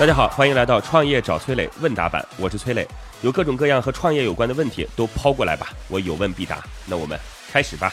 [0.00, 2.88] 大家好，欢迎来到创业找崔磊问答版，我是崔磊，
[3.20, 6.64] 有各种各样和创业有关的问题都抛过来吧，我有问必答。
[6.86, 7.92] 那我们开始吧。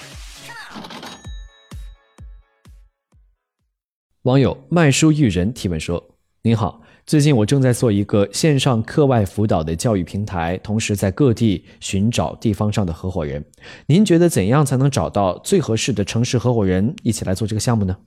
[4.22, 6.02] 网友卖书育人提问说
[6.44, 13.44] ：“您好，最近我正在做一个线上课外辅导的教育平台，同时在各地寻找地方上的合伙人。
[13.86, 17.98] 您觉得怎样才能找到最合适的城市合伙人，一起来做这个项目呢？”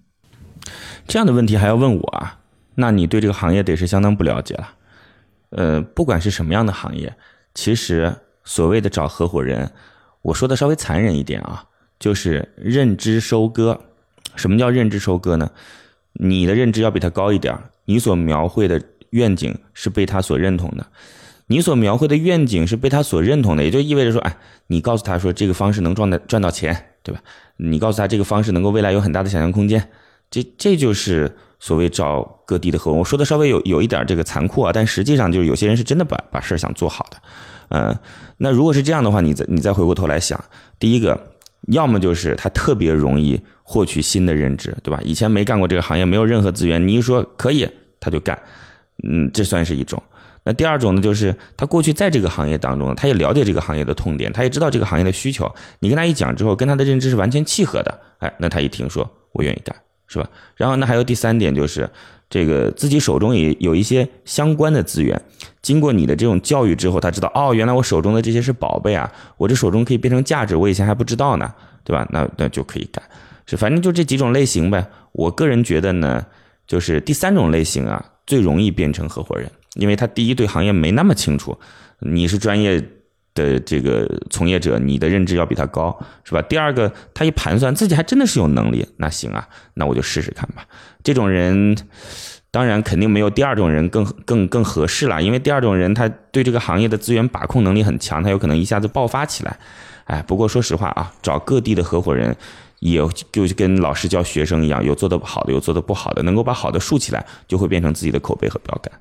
[1.07, 2.39] 这样的问题还要问我啊？
[2.75, 4.75] 那你对这个行业得是相当不了解了。
[5.51, 7.13] 呃，不管是什么样的行业，
[7.55, 8.15] 其实
[8.45, 9.73] 所谓的找合伙人，
[10.23, 11.65] 我说的稍微残忍一点啊，
[11.99, 13.81] 就是认知收割。
[14.37, 15.51] 什么叫认知收割呢？
[16.13, 20.87] 你的认知要比他高一点，你所描绘的愿景是被他所认同的，
[21.49, 24.37] 你所描绘的愿景是被他所认同的，也就意味着说，哎，
[24.69, 27.21] 你告诉他说这个方式能赚赚到钱，对吧？
[27.57, 29.91] 你告诉他这个方式能够未来有很大的想象空间，
[30.31, 31.37] 这这就是。
[31.61, 37.19] 所谓找各地的合伙，我说的稍微有有一点这个残酷啊，但实际上就是有些人是真的把把事儿想做好的，
[37.69, 37.97] 嗯，
[38.39, 40.43] 那如果是这样的话，你再你再回过头来想，
[40.79, 41.35] 第一个，
[41.69, 44.99] 要么就是他特别容易获取新的认知，对吧？
[45.05, 47.69] 以前没干过这个行业，没有任何资源，你一说可以，
[48.01, 48.37] 他就干，
[49.07, 50.03] 嗯，这算是一种。
[50.43, 59.77] 那第二种呢，就是他过去在这个行业当中，他也了解这个行业的痛点，他也知道这个行业的需求，你跟他一讲之后，跟他的认知是完全契合的，哎，那他一听说，我愿意干。
[60.11, 60.29] 是吧？
[60.57, 61.89] 然后呢，还有第三点就是，
[62.29, 65.23] 这个自己手中也有一些相关的资源，
[65.63, 72.05] 经过你的这种教育之后，他知道哦，原来我手中的这些是宝贝啊，我这手中可以变成价值，我以前还不知道呢，对吧？
[72.11, 73.01] 那那就可以干，
[73.47, 74.85] 是反正就这几种类型呗。
[75.13, 76.27] 我个人觉得呢，
[76.67, 81.57] 就是第三种类型啊，最容易变成合伙人，因为他第一对行业没那么清楚，
[82.01, 82.83] 你是专业。
[83.41, 86.43] 的这个从业者，你的认知要比他高，是吧？
[86.43, 90.65] 第二个，他一盘算自己还真的是有能力，那行啊，那我就试试看吧。
[91.03, 91.77] 这种人，
[92.51, 99.59] 当然肯定没有第二种人更更更合适了，因为第二种人他对这个行业的资源把控能力很强，他有可能一下子爆发起来。
[100.05, 102.37] 哎，不过说实话啊，找各地的合伙人，
[102.81, 103.01] 也
[103.33, 108.93] 就跟老师教学生一样，有做得好的，有做得不好的，能够把好的竖起来，就会变成自己的口碑和标杆。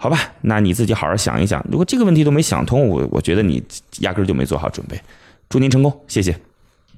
[0.00, 1.60] 好吧，那你自己好好想一想。
[1.68, 3.60] 如果这个问题都没想通，我我觉得你
[3.98, 4.96] 压根儿就没做好准备。
[5.48, 6.38] 祝您成功，谢谢。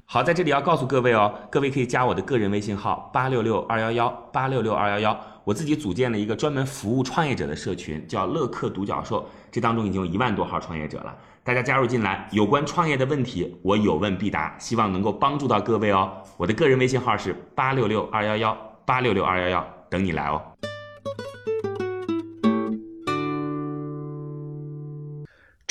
[0.05, 11.11] 好，在这里要告诉各位哦，各位可以加我的个人微信号八六六二幺幺八六六二幺幺，我自己组建了一个专门服务创业者的社群，叫乐客独角兽，这当中已经有一万多号创业者了。
[11.43, 16.11] 大家加入进来，有关创业的问题，我有问必答，希望能够帮助到各位哦。
[16.37, 20.39] 我的个人微信号是八六六二幺幺八六六二幺幺，等你来哦。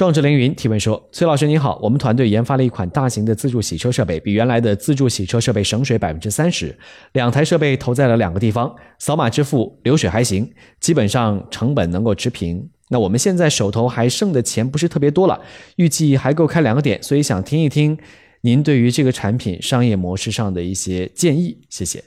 [0.00, 6.74] 壮志凌云提问说：“崔老师您好，我们团队研发了一款大型的自助洗车设备，比原来的自助洗车设备省水百分之三十。
[7.12, 10.50] 两台设备投在了两个地方，扫码支付流水还行，
[10.80, 12.66] 基本上成本能够持平。
[12.88, 15.38] 那我们现在手头还剩的钱不是特别多了，
[15.76, 17.98] 预计还够开两个点，所以想听一听
[18.40, 21.60] 您对于这个产品商业模式上的一些建议。
[21.68, 22.02] 谢谢。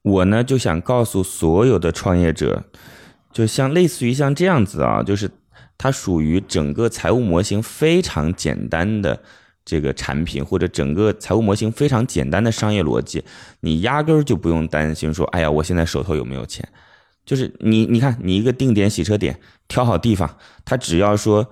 [0.00, 2.64] 我呢就想告诉所有的创业者，
[3.30, 5.30] 就像类似于像这样子啊，就是。
[5.78, 9.18] 它属于整个财务模型非常简单的
[9.64, 13.22] 这个产品，或者整个财务模型非常简单的商业逻辑，
[13.60, 16.68] 你压根儿就不用担心说，哎呀，我现在手头有没有钱？
[17.24, 19.38] 就是你，你看，你一个定点洗车点，
[19.68, 20.28] 挑好地方，
[20.64, 21.46] 他只要说，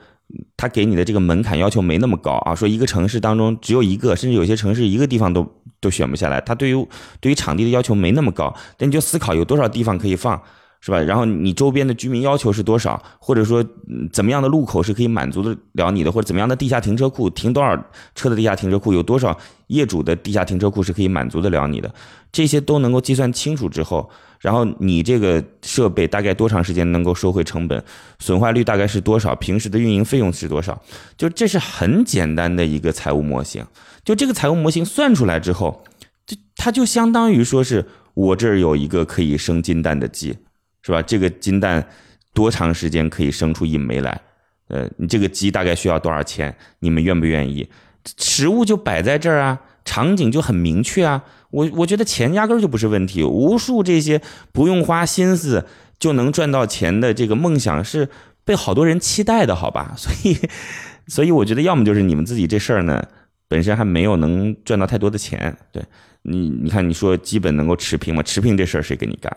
[0.56, 5.46] 他给你的这个门槛要求没那么高啊，说一个城市当中只有一个，甚至有些城市一个地方都
[5.80, 6.88] 都选不下来，他对于
[7.20, 10.42] 对于场地的要求没那么高，那你就思考有多少地方可以放。
[10.86, 11.00] 是吧？
[11.00, 13.64] 然后你周边的居民要求是多少，或者说
[14.12, 17.76] 怎么样的路口是可以满足得了你的，或者怎么样的地下停车库停多少
[18.14, 19.36] 车的地下停车库，有多少
[19.66, 21.92] 业主的地下停车库是可以满足得了你的，
[22.30, 24.08] 这些都能够计算清楚之后，
[24.38, 27.82] 然后你这个设备大概多长时间能够收回成本，
[28.20, 30.80] 损坏率大概是多少，平时的运营费用是多少，
[31.16, 33.66] 就这是很简单的一个财务模型。
[34.04, 35.82] 就这个财务模型算出来之后，
[36.24, 40.36] 就它就相当于说是我这儿有一个可以生金蛋的鸡。
[40.86, 41.02] 是吧？
[41.02, 41.84] 这个金蛋
[42.32, 44.20] 多长时间可以生出一枚来？
[44.68, 46.56] 呃，你这个鸡大概需要多少钱？
[46.78, 47.68] 你们愿不愿意？
[48.16, 51.24] 实物就摆在这儿啊，场景就很明确啊。
[51.50, 53.24] 我我觉得钱压根儿就不是问题。
[53.24, 54.22] 无数这些
[54.52, 55.66] 不用花心思
[55.98, 58.08] 就能赚到钱的这个梦想是
[58.44, 59.94] 被好多人期待的，好吧？
[59.98, 60.38] 所以，
[61.08, 63.02] 所以我觉得要么就是你们自己这事儿呢
[63.48, 65.56] 本身还没有能赚到太多的钱。
[65.72, 65.82] 对
[66.22, 68.22] 你，你看你说基本能够持平吗？
[68.22, 69.34] 持平这事儿谁给你干？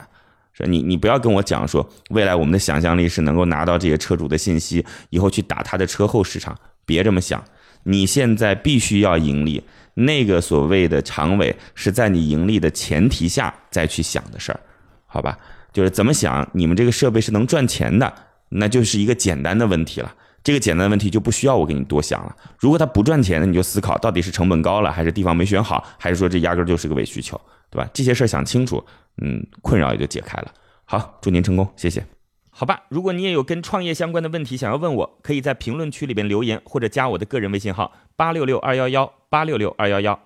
[0.68, 7.44] 你你不要跟我讲说未来我们的想象力是能够拿到这些车主的信息，以后去打他的车后市场，别这么想。
[7.84, 9.64] 你现在必须要盈利，
[9.94, 14.60] 那个所谓的长尾是在你盈利的前提下再去想的事儿，
[15.06, 15.38] 好吧？
[15.72, 18.14] 就是怎么想你们这个设备是能赚钱的，
[18.50, 20.14] 那就是一个简单的问题了。
[20.44, 22.36] 这个简单的问题就不需要我给你多想了。
[22.58, 27.40] 如果他不赚钱，那你就思考到底是成本高了，还是地方没选好，还是说这压根儿就是个伪需求，
[27.70, 27.90] 对吧？
[27.94, 28.84] 这些事儿想清楚，
[29.22, 30.52] 嗯，困扰也就解开了。
[30.86, 32.04] 好，祝您成功，谢谢。
[32.50, 40.20] 好吧，如果你也有跟创业相关的问题想要问我，可以在评论区里边留言，或者加我的个人微信号八六六二幺幺八六六二幺幺。